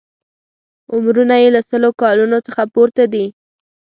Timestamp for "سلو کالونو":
1.69-2.37